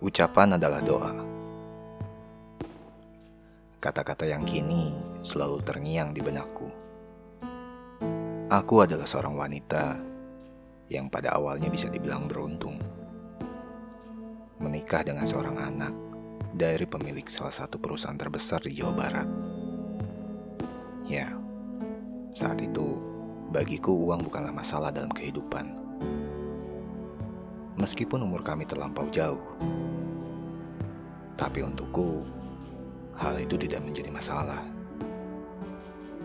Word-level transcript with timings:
Ucapan 0.00 0.56
adalah 0.56 0.80
doa. 0.80 1.12
Kata-kata 3.76 4.24
yang 4.24 4.48
kini 4.48 4.96
selalu 5.20 5.60
terngiang 5.60 6.16
di 6.16 6.24
benakku. 6.24 6.72
Aku 8.48 8.80
adalah 8.80 9.04
seorang 9.04 9.36
wanita 9.36 10.00
yang 10.88 11.12
pada 11.12 11.36
awalnya 11.36 11.68
bisa 11.68 11.92
dibilang 11.92 12.24
beruntung. 12.24 12.80
Menikah 14.64 15.04
dengan 15.04 15.28
seorang 15.28 15.60
anak 15.60 15.92
dari 16.56 16.88
pemilik 16.88 17.28
salah 17.28 17.52
satu 17.52 17.76
perusahaan 17.76 18.16
terbesar 18.16 18.64
di 18.64 18.80
Jawa 18.80 18.96
Barat. 18.96 19.28
Ya, 21.04 21.28
saat 22.32 22.56
itu 22.64 23.04
bagiku 23.52 23.92
uang 23.92 24.24
bukanlah 24.24 24.56
masalah 24.56 24.88
dalam 24.88 25.12
kehidupan. 25.12 25.76
Meskipun 27.76 28.24
umur 28.24 28.40
kami 28.44 28.68
terlampau 28.68 29.08
jauh, 29.08 29.40
tapi 31.40 31.64
untukku 31.64 32.20
hal 33.16 33.40
itu 33.40 33.56
tidak 33.56 33.80
menjadi 33.80 34.12
masalah. 34.12 34.60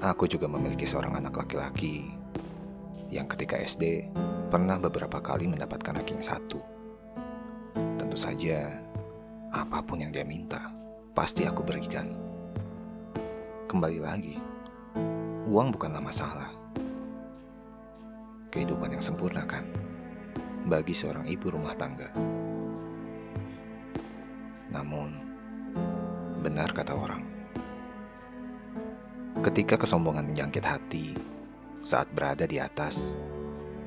Aku 0.03 0.27
juga 0.27 0.51
memiliki 0.51 0.83
seorang 0.83 1.15
anak 1.15 1.39
laki-laki 1.39 2.11
yang 3.07 3.23
ketika 3.31 3.55
SD 3.55 4.11
pernah 4.51 4.75
beberapa 4.75 5.23
kali 5.23 5.47
mendapatkan 5.47 5.95
ranking 5.95 6.19
satu. 6.19 6.59
Tentu 7.95 8.19
saja, 8.19 8.75
apa 9.55 9.79
pun 9.79 10.03
yang 10.03 10.11
dia 10.11 10.27
minta, 10.27 10.67
pasti 11.15 11.47
aku 11.47 11.63
berikan. 11.63 12.11
Kembali 13.71 13.99
lagi, 14.03 14.35
uang 15.47 15.71
bukanlah 15.79 16.03
masalah. 16.03 16.51
Kehidupan 18.51 18.99
yang 18.99 19.03
sempurna 19.03 19.47
kan, 19.47 19.63
bagi 20.67 20.91
seorang 20.91 21.23
ibu 21.23 21.55
rumah 21.55 21.75
tangga. 21.75 22.11
Namun, 24.75 25.15
benar 26.43 26.75
kata 26.75 26.91
orang, 26.91 27.23
ketika 29.39 29.79
kesombongan 29.79 30.27
menjangkit 30.27 30.65
hati 30.67 31.15
saat 31.79 32.11
berada 32.11 32.43
di 32.43 32.59
atas, 32.59 33.15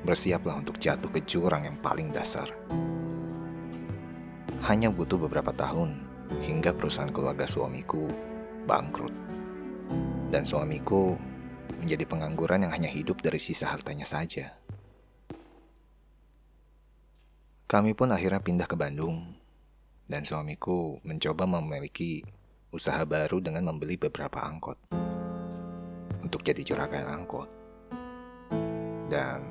bersiaplah 0.01 0.57
untuk 0.57 0.81
jatuh 0.81 1.13
ke 1.13 1.21
jurang 1.29 1.69
yang 1.69 1.77
paling 1.77 2.09
dasar. 2.09 2.49
Hanya 4.65 4.89
butuh 4.89 5.21
beberapa 5.21 5.53
tahun 5.53 5.93
hingga 6.41 6.73
perusahaan 6.73 7.13
keluarga 7.13 7.45
suamiku 7.45 8.09
bangkrut. 8.65 9.13
Dan 10.33 10.41
suamiku 10.45 11.13
menjadi 11.81 12.05
pengangguran 12.05 12.65
yang 12.65 12.73
hanya 12.73 12.89
hidup 12.89 13.21
dari 13.21 13.37
sisa 13.37 13.69
hartanya 13.69 14.09
saja. 14.09 14.57
Kami 17.69 17.93
pun 17.93 18.09
akhirnya 18.09 18.41
pindah 18.41 18.65
ke 18.65 18.73
Bandung 18.73 19.38
dan 20.09 20.25
suamiku 20.25 20.97
mencoba 21.05 21.45
memiliki 21.45 22.25
usaha 22.73 23.05
baru 23.05 23.37
dengan 23.45 23.69
membeli 23.69 23.93
beberapa 23.93 24.41
angkot 24.41 24.89
untuk 26.25 26.41
jadi 26.41 26.65
juragan 26.65 27.05
angkot. 27.05 27.49
Dan 29.09 29.41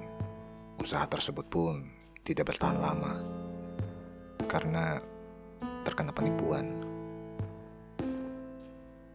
usaha 0.83 1.07
tersebut 1.07 1.47
pun 1.47 1.87
tidak 2.27 2.51
bertahan 2.51 2.79
lama 2.79 3.15
karena 4.51 4.99
terkena 5.87 6.11
penipuan. 6.11 6.67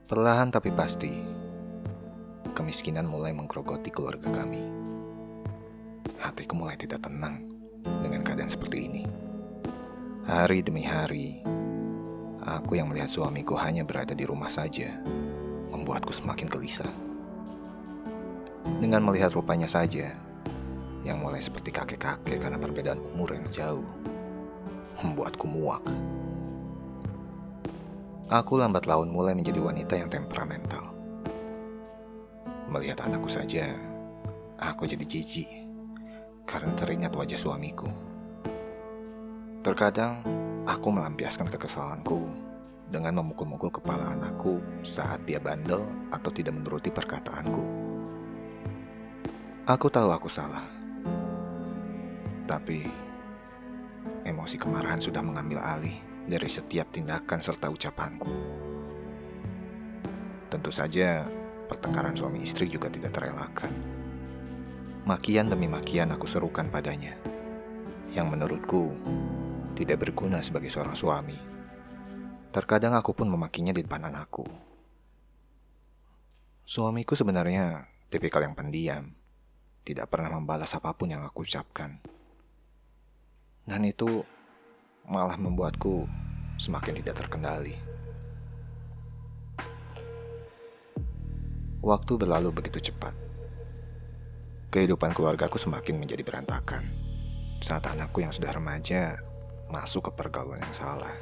Perlahan 0.07 0.51
tapi 0.51 0.71
pasti, 0.71 1.11
kemiskinan 2.55 3.07
mulai 3.07 3.35
menggerogoti 3.35 3.91
keluarga 3.91 4.31
kami. 4.31 4.63
Hatiku 6.19 6.55
mulai 6.55 6.79
tidak 6.79 7.03
tenang 7.03 7.43
dengan 8.03 8.23
keadaan 8.23 8.51
seperti 8.51 8.77
ini. 8.87 9.03
Hari 10.23 10.63
demi 10.63 10.87
hari, 10.87 11.43
aku 12.47 12.79
yang 12.79 12.87
melihat 12.87 13.11
suamiku 13.11 13.59
hanya 13.59 13.83
berada 13.83 14.15
di 14.15 14.23
rumah 14.23 14.47
saja, 14.47 15.03
membuatku 15.67 16.15
semakin 16.15 16.47
gelisah. 16.47 16.87
Dengan 18.79 19.03
melihat 19.03 19.35
rupanya 19.35 19.67
saja, 19.67 20.15
yang 21.03 21.19
mulai 21.19 21.43
seperti 21.43 21.75
kakek-kakek 21.75 22.39
karena 22.39 22.55
perbedaan 22.55 23.03
umur 23.03 23.35
yang 23.35 23.43
jauh, 23.51 23.83
membuatku 25.03 25.43
muak. 25.43 25.83
Aku 28.31 28.63
lambat 28.63 28.87
laun 28.87 29.11
mulai 29.11 29.35
menjadi 29.35 29.59
wanita 29.59 29.99
yang 29.99 30.07
temperamental. 30.07 30.87
Melihat 32.71 33.03
anakku 33.03 33.27
saja, 33.27 33.75
aku 34.55 34.87
jadi 34.87 35.03
jijik 35.03 35.51
karena 36.47 36.71
teringat 36.79 37.11
wajah 37.11 37.35
suamiku. 37.35 38.12
Terkadang 39.63 40.19
aku 40.67 40.91
melampiaskan 40.91 41.47
kekesalanku 41.47 42.27
dengan 42.91 43.23
memukul-mukul 43.23 43.71
kepala 43.71 44.11
anakku 44.11 44.59
saat 44.83 45.23
dia 45.23 45.39
bandel 45.39 45.87
atau 46.11 46.27
tidak 46.35 46.59
menuruti 46.59 46.91
perkataanku. 46.91 47.63
Aku 49.63 49.87
tahu 49.87 50.11
aku 50.11 50.27
salah. 50.27 50.67
Tapi 52.43 52.83
emosi 54.27 54.59
kemarahan 54.59 54.99
sudah 54.99 55.23
mengambil 55.23 55.63
alih 55.63 55.95
dari 56.27 56.51
setiap 56.51 56.91
tindakan 56.91 57.39
serta 57.39 57.71
ucapanku. 57.71 58.35
Tentu 60.51 60.75
saja 60.75 61.23
pertengkaran 61.71 62.19
suami 62.19 62.43
istri 62.43 62.67
juga 62.67 62.91
tidak 62.91 63.15
terelakkan. 63.15 63.71
Makian 65.07 65.47
demi 65.47 65.71
makian 65.71 66.11
aku 66.11 66.27
serukan 66.27 66.67
padanya. 66.67 67.15
Yang 68.11 68.27
menurutku 68.27 68.91
tidak 69.73 70.05
berguna 70.05 70.39
sebagai 70.45 70.69
seorang 70.69 70.93
suami. 70.93 71.37
Terkadang 72.53 72.93
aku 72.93 73.17
pun 73.17 73.25
memakinya 73.25 73.73
di 73.73 73.81
depan 73.81 74.05
anakku. 74.05 74.45
Suamiku 76.63 77.17
sebenarnya 77.17 77.89
tipikal 78.13 78.45
yang 78.45 78.53
pendiam, 78.53 79.17
tidak 79.81 80.13
pernah 80.13 80.37
membalas 80.37 80.71
apa 80.77 80.93
pun 80.93 81.09
yang 81.09 81.25
aku 81.25 81.43
ucapkan. 81.43 81.97
Dan 83.65 83.83
itu 83.89 84.21
malah 85.09 85.35
membuatku 85.35 86.05
semakin 86.61 87.01
tidak 87.01 87.25
terkendali. 87.25 87.75
Waktu 91.83 92.15
berlalu 92.15 92.53
begitu 92.55 92.79
cepat. 92.79 93.11
Kehidupan 94.71 95.11
keluargaku 95.11 95.59
semakin 95.59 95.99
menjadi 95.99 96.23
berantakan. 96.23 96.87
Saat 97.59 97.91
anakku 97.91 98.23
yang 98.23 98.31
sudah 98.31 98.55
remaja 98.55 99.19
masuk 99.73 100.05
ke 100.05 100.11
pergaulan 100.13 100.61
yang 100.61 100.75
salah. 100.77 101.17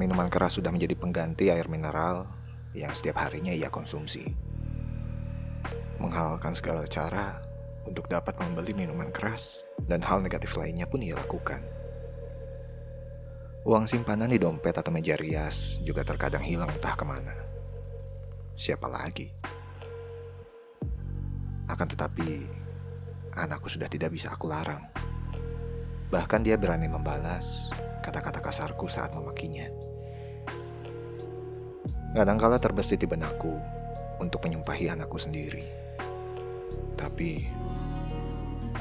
Minuman 0.00 0.32
keras 0.32 0.56
sudah 0.56 0.72
menjadi 0.72 0.96
pengganti 0.96 1.52
air 1.52 1.68
mineral 1.68 2.24
yang 2.72 2.96
setiap 2.96 3.20
harinya 3.20 3.52
ia 3.52 3.68
konsumsi. 3.68 4.24
Menghalalkan 6.00 6.56
segala 6.56 6.88
cara 6.88 7.44
untuk 7.84 8.08
dapat 8.08 8.40
membeli 8.40 8.72
minuman 8.72 9.12
keras 9.12 9.68
dan 9.84 10.00
hal 10.00 10.24
negatif 10.24 10.56
lainnya 10.56 10.88
pun 10.88 11.04
ia 11.04 11.12
lakukan. 11.12 11.60
Uang 13.68 13.84
simpanan 13.84 14.32
di 14.32 14.40
dompet 14.40 14.72
atau 14.72 14.88
meja 14.88 15.12
rias 15.18 15.76
juga 15.84 16.00
terkadang 16.00 16.40
hilang 16.40 16.72
entah 16.72 16.96
ke 16.96 17.04
mana. 17.04 17.34
Siapa 18.56 18.88
lagi? 18.88 19.28
Akan 21.68 21.84
tetapi, 21.84 22.48
anakku 23.36 23.68
sudah 23.68 23.90
tidak 23.92 24.14
bisa 24.14 24.32
aku 24.32 24.48
larang. 24.48 25.07
Bahkan 26.08 26.40
dia 26.40 26.56
berani 26.56 26.88
membalas 26.88 27.68
kata-kata 28.00 28.40
kasarku 28.40 28.88
saat 28.88 29.12
memakinya. 29.12 29.68
Kadangkala 32.16 32.56
terbesit 32.56 33.04
di 33.04 33.06
benakku 33.06 33.52
untuk 34.16 34.40
menyumpahi 34.48 34.88
anakku 34.88 35.20
sendiri. 35.20 35.68
Tapi 36.96 37.44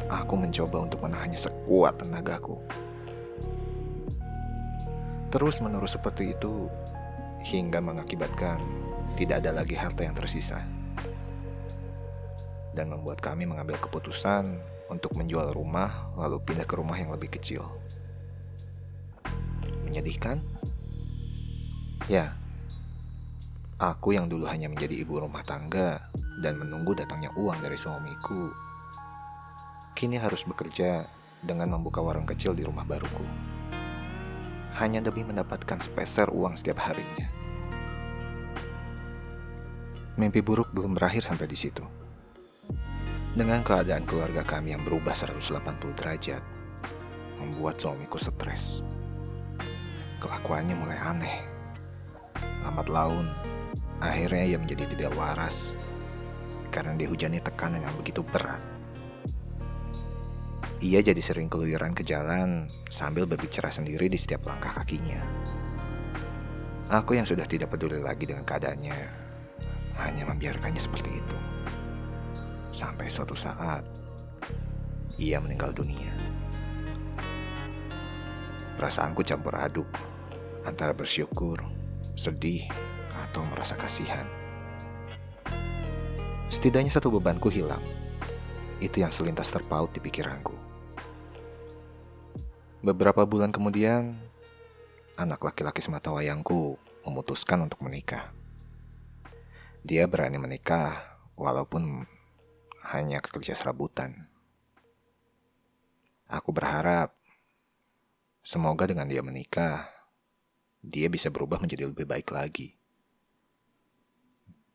aku 0.07 0.33
mencoba 0.39 0.87
untuk 0.87 1.03
menahannya 1.03 1.35
sekuat 1.35 1.99
tenagaku. 1.99 2.55
Terus 5.27 5.59
menerus 5.59 5.99
seperti 5.99 6.31
itu 6.31 6.71
hingga 7.43 7.83
mengakibatkan 7.83 8.63
tidak 9.19 9.43
ada 9.43 9.51
lagi 9.51 9.75
harta 9.75 10.07
yang 10.07 10.15
tersisa. 10.15 10.63
Dan 12.71 12.87
membuat 12.95 13.19
kami 13.19 13.43
mengambil 13.43 13.75
keputusan 13.83 14.76
untuk 14.87 15.15
menjual 15.15 15.51
rumah 15.51 16.11
lalu 16.15 16.39
pindah 16.43 16.67
ke 16.67 16.75
rumah 16.79 16.95
yang 16.95 17.11
lebih 17.11 17.31
kecil. 17.31 17.67
Menyedihkan? 19.83 20.43
Ya, 22.07 22.35
aku 23.79 24.15
yang 24.15 24.31
dulu 24.31 24.47
hanya 24.47 24.71
menjadi 24.71 24.95
ibu 25.03 25.19
rumah 25.19 25.43
tangga 25.43 26.07
dan 26.39 26.55
menunggu 26.55 26.93
datangnya 26.93 27.33
uang 27.35 27.59
dari 27.59 27.75
suamiku, 27.75 28.53
kini 29.97 30.21
harus 30.21 30.45
bekerja 30.45 31.09
dengan 31.41 31.73
membuka 31.73 31.99
warung 31.99 32.29
kecil 32.29 32.53
di 32.53 32.61
rumah 32.61 32.85
baruku. 32.85 33.25
Hanya 34.77 35.01
demi 35.01 35.25
mendapatkan 35.25 35.81
sepeser 35.81 36.29
uang 36.29 36.53
setiap 36.53 36.85
harinya. 36.85 37.27
Mimpi 40.21 40.41
buruk 40.41 40.69
belum 40.73 40.93
berakhir 40.93 41.25
sampai 41.25 41.49
di 41.49 41.57
situ. 41.57 41.81
Dengan 43.37 43.61
keadaan 43.61 44.01
keluarga 44.09 44.41
kami 44.41 44.73
yang 44.73 44.81
berubah 44.81 45.13
180 45.13 45.93
derajat, 45.93 46.41
membuat 47.37 47.77
suamiku 47.77 48.17
stres 48.17 48.81
kelakuannya 50.17 50.73
mulai 50.73 50.97
aneh. 50.97 51.35
Lambat 52.65 52.89
laun, 52.89 53.29
akhirnya 54.01 54.41
ia 54.41 54.57
menjadi 54.57 54.89
tidak 54.89 55.13
waras 55.13 55.77
karena 56.73 56.97
dihujani 56.97 57.37
tekanan 57.37 57.85
yang 57.85 57.93
begitu 58.01 58.25
berat. 58.25 58.57
Ia 60.81 61.05
jadi 61.05 61.21
sering 61.21 61.45
keluyuran 61.45 61.93
ke 61.93 62.01
jalan 62.01 62.73
sambil 62.89 63.29
berbicara 63.29 63.69
sendiri 63.69 64.09
di 64.09 64.17
setiap 64.17 64.49
langkah 64.49 64.73
kakinya. 64.81 65.21
Aku 66.89 67.13
yang 67.13 67.29
sudah 67.29 67.45
tidak 67.45 67.69
peduli 67.69 68.01
lagi 68.01 68.25
dengan 68.25 68.41
keadaannya, 68.41 68.97
hanya 70.01 70.23
membiarkannya 70.25 70.81
seperti 70.81 71.21
itu. 71.21 71.56
Sampai 72.71 73.07
suatu 73.07 73.33
saat, 73.33 73.81
ia 75.17 75.41
meninggal 75.41 75.73
dunia. 75.73 76.13
Perasaanku 78.77 79.25
campur 79.25 79.57
aduk 79.57 79.89
antara 80.61 80.93
bersyukur, 80.93 81.65
sedih, 82.13 82.69
atau 83.25 83.41
merasa 83.49 83.73
kasihan. 83.73 84.29
Setidaknya 86.53 86.93
satu 86.93 87.09
bebanku 87.09 87.49
hilang. 87.49 87.81
Itu 88.77 89.01
yang 89.01 89.09
selintas 89.09 89.49
terpaut 89.49 89.89
di 89.89 89.97
pikiranku. 89.97 90.53
Beberapa 92.85 93.25
bulan 93.25 93.49
kemudian, 93.49 94.15
anak 95.17 95.41
laki-laki 95.41 95.81
semata 95.81 96.13
wayangku 96.13 96.77
memutuskan 97.01 97.65
untuk 97.65 97.81
menikah. 97.81 98.29
Dia 99.81 100.05
berani 100.05 100.37
menikah 100.37 100.93
walaupun 101.33 102.05
hanya 102.95 103.19
kerja 103.19 103.51
serabutan. 103.51 104.31
Aku 106.31 106.55
berharap 106.55 107.11
semoga 108.39 108.87
dengan 108.87 109.11
dia 109.11 109.19
menikah, 109.19 109.91
dia 110.79 111.11
bisa 111.11 111.27
berubah 111.27 111.59
menjadi 111.59 111.83
lebih 111.83 112.07
baik 112.07 112.31
lagi. 112.31 112.79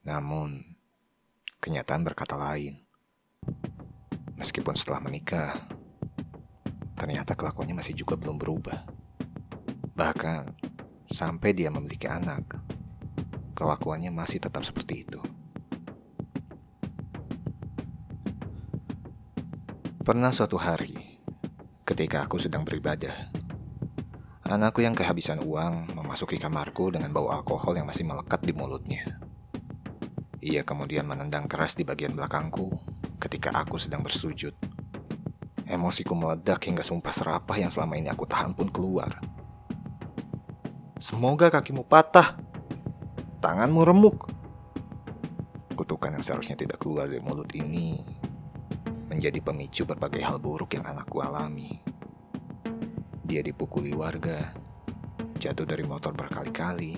Namun, 0.05 0.77
kenyataan 1.57 2.05
berkata 2.05 2.37
lain. 2.37 2.85
Meskipun 4.37 4.77
setelah 4.77 5.01
menikah, 5.01 5.57
ternyata 7.01 7.33
kelakuannya 7.33 7.81
masih 7.81 7.97
juga 7.97 8.21
belum 8.21 8.37
berubah. 8.37 8.85
Bahkan, 9.97 10.43
sampai 11.09 11.57
dia 11.57 11.73
memiliki 11.73 12.13
anak, 12.13 12.61
kelakuannya 13.57 14.13
masih 14.13 14.37
tetap 14.37 14.69
seperti 14.69 15.09
itu. 15.09 15.32
Pernah 20.03 20.35
suatu 20.35 20.59
hari, 20.59 21.23
ketika 21.87 22.27
aku 22.27 22.35
sedang 22.35 22.67
beribadah. 22.67 23.31
Anakku 24.43 24.83
yang 24.83 24.99
kehabisan 24.99 25.39
uang 25.39 25.95
memasuki 25.95 26.43
kamarku 26.43 26.91
dengan 26.91 27.15
bau 27.15 27.31
alkohol 27.31 27.79
yang 27.79 27.87
masih 27.87 28.03
melekat 28.03 28.43
di 28.43 28.51
mulutnya. 28.51 29.23
Ia 30.43 30.67
kemudian 30.67 31.07
menendang 31.07 31.47
keras 31.47 31.79
di 31.79 31.87
bagian 31.87 32.19
belakangku 32.19 32.75
ketika 33.23 33.55
aku 33.55 33.79
sedang 33.79 34.03
bersujud. 34.03 34.51
Emosiku 35.71 36.19
meledak 36.19 36.67
hingga 36.67 36.83
sumpah 36.83 37.15
serapah 37.15 37.63
yang 37.63 37.71
selama 37.71 37.95
ini 37.95 38.11
aku 38.11 38.27
tahan 38.27 38.59
pun 38.59 38.75
keluar. 38.75 39.23
Semoga 40.99 41.47
kakimu 41.47 41.87
patah, 41.87 42.43
tanganmu 43.39 43.87
remuk. 43.87 44.27
Kutukan 45.79 46.19
yang 46.19 46.27
seharusnya 46.27 46.59
tidak 46.59 46.83
keluar 46.83 47.07
dari 47.07 47.23
mulut 47.23 47.55
ini 47.55 48.12
menjadi 49.13 49.45
pemicu 49.45 49.85
berbagai 49.85 50.25
hal 50.25 50.41
buruk 50.41 50.73
yang 50.73 50.89
anakku 50.89 51.21
alami. 51.21 51.85
Dia 53.29 53.45
dipukuli 53.45 53.93
warga, 53.93 54.57
jatuh 55.37 55.69
dari 55.69 55.85
motor 55.85 56.17
berkali-kali, 56.17 56.97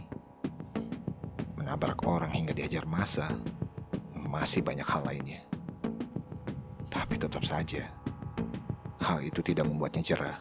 menabrak 1.59 2.07
orang 2.07 2.31
hingga 2.31 2.55
diajar 2.55 2.87
masa, 2.87 3.35
masih 4.15 4.63
banyak 4.63 4.87
hal 4.87 5.03
lainnya. 5.03 5.43
Tapi 6.87 7.19
tetap 7.19 7.43
saja, 7.43 7.91
hal 9.03 9.19
itu 9.19 9.43
tidak 9.43 9.67
membuatnya 9.67 10.15
cerah. 10.15 10.39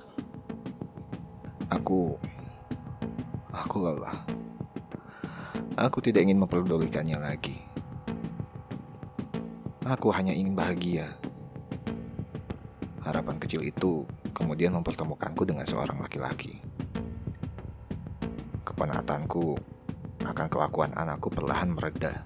Aku, 1.73 2.21
aku 3.49 3.75
lelah. 3.81 4.21
Aku 5.73 6.05
tidak 6.05 6.21
ingin 6.21 6.37
memperdulikannya 6.37 7.17
lagi. 7.17 7.57
Aku 9.89 10.13
hanya 10.13 10.37
ingin 10.37 10.53
bahagia 10.53 11.22
Harapan 13.03 13.35
kecil 13.35 13.67
itu 13.67 14.07
kemudian 14.31 14.71
mempertemukanku 14.79 15.43
dengan 15.43 15.67
seorang 15.67 15.99
laki-laki. 15.99 16.63
Kepenatanku 18.63 19.59
akan 20.23 20.47
kelakuan 20.47 20.95
anakku 20.95 21.27
perlahan 21.27 21.75
mereda 21.75 22.23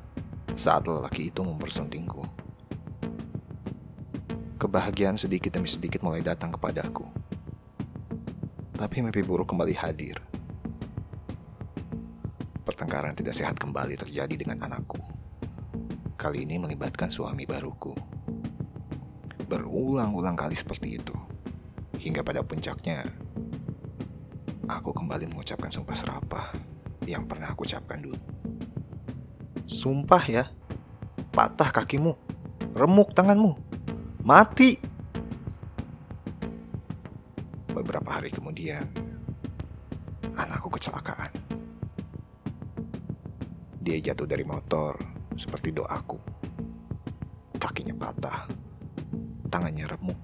saat 0.53 0.85
lelaki 0.85 1.33
itu 1.33 1.41
mempersuntingku. 1.41 2.21
Kebahagiaan 4.61 5.17
sedikit 5.17 5.57
demi 5.57 5.65
sedikit 5.65 6.05
mulai 6.05 6.21
datang 6.21 6.53
kepadaku. 6.53 7.09
Tapi 8.77 9.01
mimpi 9.01 9.25
buruk 9.25 9.49
kembali 9.49 9.73
hadir. 9.73 10.21
Pertengkaran 12.61 13.17
tidak 13.17 13.33
sehat 13.33 13.57
kembali 13.57 13.97
terjadi 13.97 14.45
dengan 14.45 14.61
anakku. 14.69 15.01
Kali 16.21 16.45
ini 16.45 16.61
melibatkan 16.61 17.09
suami 17.09 17.49
baruku 17.49 18.16
berulang-ulang 19.47 20.35
kali 20.35 20.53
seperti 20.53 20.99
itu. 20.99 21.15
Hingga 21.97 22.21
pada 22.21 22.43
puncaknya, 22.43 23.07
aku 24.67 24.91
kembali 24.91 25.31
mengucapkan 25.31 25.71
sumpah 25.71 25.95
serapah 25.95 26.47
yang 27.07 27.23
pernah 27.25 27.55
aku 27.55 27.63
ucapkan 27.63 28.03
dulu. 28.03 28.19
Sumpah 29.65 30.23
ya, 30.27 30.45
patah 31.31 31.71
kakimu, 31.71 32.13
remuk 32.75 33.15
tanganmu, 33.15 33.55
mati. 34.21 34.77
Beberapa 37.71 38.19
hari 38.19 38.29
kemudian, 38.29 38.83
anakku 40.35 40.67
kecelakaan. 40.75 41.31
Dia 43.79 43.97
jatuh 44.11 44.27
dari 44.27 44.43
motor 44.43 44.99
seperti 45.39 45.71
doaku. 45.71 46.19
Kakinya 47.55 47.95
patah 47.95 48.66
tangannya 49.57 49.89
remuk. 49.89 50.21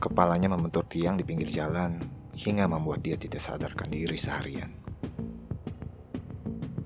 Kepalanya 0.00 0.48
membentur 0.48 0.88
tiang 0.88 1.20
di 1.20 1.24
pinggir 1.28 1.52
jalan 1.52 2.00
hingga 2.32 2.64
membuat 2.64 3.04
dia 3.04 3.20
tidak 3.20 3.44
sadarkan 3.44 3.92
diri 3.92 4.16
seharian. 4.16 4.72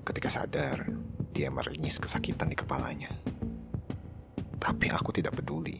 Ketika 0.03 0.27
sadar, 0.27 0.91
dia 1.31 1.47
meringis 1.47 2.03
kesakitan 2.03 2.51
di 2.51 2.59
kepalanya. 2.59 3.15
Tapi 4.59 4.91
aku 4.91 5.15
tidak 5.15 5.39
peduli. 5.39 5.79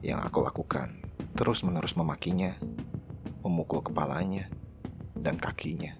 Yang 0.00 0.32
aku 0.32 0.48
lakukan 0.48 0.88
terus-menerus 1.36 1.92
memakinya, 1.92 2.56
memukul 3.44 3.84
kepalanya, 3.84 4.48
dan 5.12 5.36
kakinya. 5.36 5.92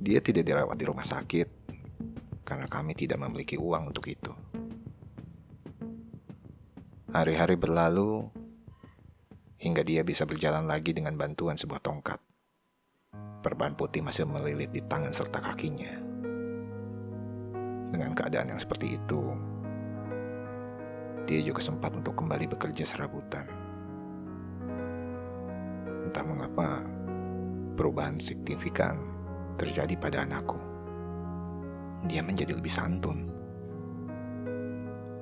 Dia 0.00 0.24
tidak 0.24 0.48
dirawat 0.48 0.80
di 0.80 0.88
rumah 0.88 1.04
sakit 1.04 1.48
karena 2.48 2.64
kami 2.64 2.96
tidak 2.96 3.20
memiliki 3.20 3.60
uang 3.60 3.92
untuk 3.92 4.08
itu. 4.08 4.45
Hari-hari 7.06 7.54
berlalu 7.54 8.26
hingga 9.62 9.86
dia 9.86 10.02
bisa 10.02 10.26
berjalan 10.26 10.66
lagi 10.66 10.90
dengan 10.90 11.14
bantuan 11.14 11.54
sebuah 11.54 11.78
tongkat. 11.78 12.18
Perban 13.46 13.78
putih 13.78 14.02
masih 14.02 14.26
melilit 14.26 14.74
di 14.74 14.82
tangan 14.82 15.14
serta 15.14 15.38
kakinya. 15.38 16.02
Dengan 17.94 18.10
keadaan 18.10 18.50
yang 18.50 18.58
seperti 18.58 18.98
itu, 18.98 19.22
dia 21.30 21.46
juga 21.46 21.62
sempat 21.62 21.94
untuk 21.94 22.18
kembali 22.18 22.50
bekerja 22.58 22.82
serabutan. 22.82 23.46
Entah 26.10 26.24
mengapa, 26.26 26.82
perubahan 27.78 28.18
signifikan 28.18 28.98
terjadi 29.54 29.94
pada 29.94 30.26
anakku. 30.26 30.58
Dia 32.10 32.26
menjadi 32.26 32.58
lebih 32.58 32.74
santun. 32.74 33.30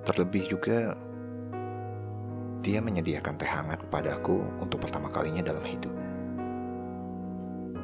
Terlebih 0.08 0.48
juga 0.48 0.96
dia 2.64 2.80
menyediakan 2.80 3.36
teh 3.36 3.44
hangat 3.44 3.84
kepadaku 3.84 4.40
untuk 4.56 4.80
pertama 4.80 5.12
kalinya 5.12 5.44
dalam 5.44 5.60
hidup. 5.68 5.92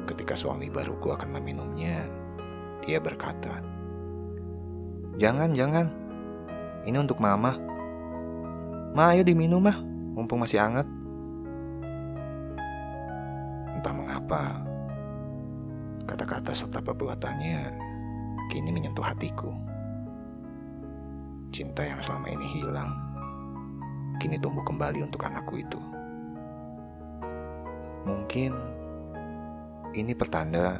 Ketika 0.09 0.33
suami 0.33 0.73
baruku 0.73 1.13
akan 1.13 1.37
meminumnya, 1.37 2.09
dia 2.81 2.97
berkata, 2.97 3.61
"Jangan, 5.21 5.53
jangan. 5.53 5.85
Ini 6.81 6.97
untuk 6.97 7.21
mama. 7.21 7.53
Ma, 8.97 9.13
ayo 9.13 9.21
diminum 9.21 9.61
mah, 9.61 9.77
mumpung 10.17 10.41
masih 10.41 10.57
hangat." 10.57 10.89
Entah 13.77 13.93
mengapa, 13.93 14.65
kata-kata 16.09 16.57
serta 16.57 16.81
perbuatannya 16.81 17.69
kini 18.49 18.73
menyentuh 18.73 19.05
hatiku. 19.05 19.53
Cinta 21.53 21.85
yang 21.85 22.01
selama 22.01 22.33
ini 22.33 22.47
hilang 22.57 23.10
kini 24.21 24.37
tumbuh 24.37 24.61
kembali 24.61 25.01
untuk 25.01 25.25
anakku 25.25 25.57
itu. 25.57 25.81
Mungkin 28.05 28.53
Ini 29.91 30.15
pertanda 30.15 30.79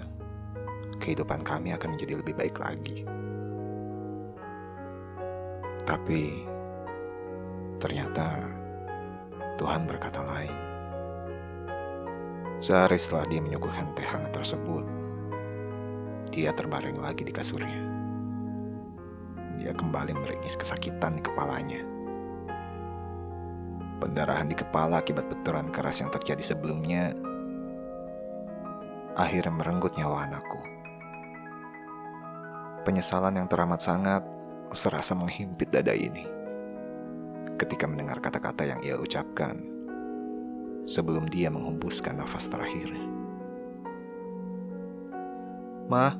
kehidupan 1.03 1.43
kami 1.43 1.75
akan 1.75 1.99
menjadi 1.99 2.23
lebih 2.23 2.31
baik 2.31 2.55
lagi. 2.63 3.03
Tapi 5.83 6.47
ternyata 7.75 8.39
Tuhan 9.59 9.83
berkata 9.83 10.23
lain. 10.23 10.55
Sehari 12.63 12.95
setelah 12.95 13.27
dia 13.27 13.43
menyuguhkan 13.43 13.91
teh 13.99 14.07
hangat 14.07 14.31
tersebut, 14.31 14.87
dia 16.31 16.55
terbaring 16.55 16.95
lagi 17.03 17.27
di 17.27 17.35
kasurnya. 17.35 17.83
Dia 19.59 19.75
kembali 19.75 20.15
meringis 20.15 20.55
kesakitan 20.55 21.19
di 21.19 21.21
kepalanya. 21.27 21.90
Pendarahan 24.01 24.49
di 24.49 24.57
kepala 24.57 24.97
akibat 24.97 25.29
benturan 25.29 25.69
keras 25.69 26.01
yang 26.01 26.09
terjadi 26.09 26.41
sebelumnya 26.41 27.13
akhirnya 29.13 29.53
merenggut 29.53 29.93
nyawa 29.93 30.25
anakku. 30.25 30.57
Penyesalan 32.81 33.37
yang 33.37 33.45
teramat 33.45 33.77
sangat 33.77 34.25
serasa 34.73 35.13
menghimpit 35.13 35.69
dada 35.69 35.93
ini 35.93 36.25
ketika 37.61 37.85
mendengar 37.85 38.17
kata-kata 38.17 38.65
yang 38.65 38.81
ia 38.81 38.97
ucapkan 38.97 39.61
sebelum 40.89 41.29
dia 41.29 41.53
menghembuskan 41.53 42.17
nafas 42.17 42.49
terakhir. 42.49 42.89
Ma, 45.85 46.17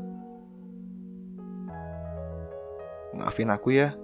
maafin 3.17 3.49
aku 3.49 3.73
ya. 3.73 3.97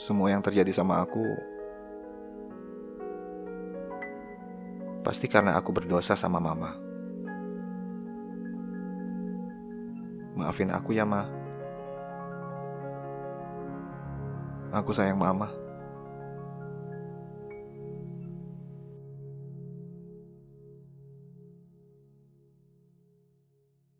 Semua 0.00 0.32
yang 0.32 0.40
terjadi 0.40 0.72
sama 0.72 1.04
aku 1.04 1.49
pasti 5.00 5.28
karena 5.28 5.56
aku 5.56 5.70
berdosa 5.74 6.16
sama 6.16 6.40
mama. 6.40 6.76
Maafin 10.38 10.72
aku 10.72 10.96
ya, 10.96 11.04
Ma. 11.04 11.28
Aku 14.72 14.94
sayang 14.94 15.18
mama. 15.18 15.59